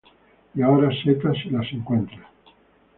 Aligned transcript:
Y 0.55 0.63
ahora 0.63 0.89
setas 1.03 1.37
si 1.43 1.51
las 1.51 1.71
encuentras. 1.71 2.25